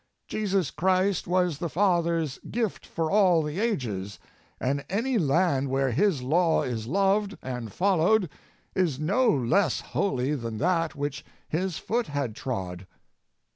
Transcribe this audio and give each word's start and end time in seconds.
Jesus 0.27 0.71
Christ 0.71 1.27
was 1.27 1.59
the 1.59 1.69
Father's 1.69 2.39
gift 2.49 2.87
for 2.87 3.11
all 3.11 3.43
the 3.43 3.59
ages, 3.59 4.17
and 4.59 4.83
any 4.89 5.19
land 5.19 5.69
where 5.69 5.91
His 5.91 6.23
law 6.23 6.63
is 6.63 6.87
loved 6.87 7.37
and 7.43 7.71
followed 7.71 8.27
is 8.73 8.99
no 8.99 9.29
less 9.29 9.81
holy 9.93 10.33
than 10.33 10.57
that 10.57 10.95
which 10.95 11.23
His 11.47 11.77
foot 11.77 12.07
had 12.07 12.35
trod. 12.35 12.87